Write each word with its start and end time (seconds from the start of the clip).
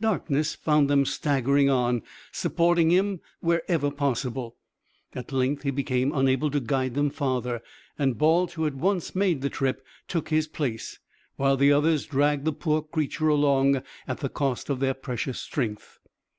Darkness 0.00 0.54
found 0.54 0.88
them 0.88 1.04
staggering 1.04 1.68
on, 1.68 2.00
supporting 2.32 2.88
him 2.88 3.20
wherever 3.40 3.90
possible. 3.90 4.56
At 5.12 5.30
length 5.30 5.62
he 5.64 5.70
became 5.70 6.10
unable 6.10 6.50
to 6.52 6.58
guide 6.60 6.94
them 6.94 7.10
farther, 7.10 7.60
and 7.98 8.16
Balt, 8.16 8.52
who 8.52 8.64
had 8.64 8.80
once 8.80 9.14
made 9.14 9.42
the 9.42 9.50
trip, 9.50 9.84
took 10.08 10.30
his 10.30 10.48
place, 10.48 10.98
while 11.36 11.58
the 11.58 11.70
others 11.70 12.06
dragged 12.06 12.46
the 12.46 12.52
poor 12.54 12.80
creature 12.80 13.28
along 13.28 13.82
at 14.08 14.20
the 14.20 14.30
cost 14.30 14.70
of 14.70 14.80
their 14.80 14.94
precious 14.94 15.38
strength. 15.38 15.98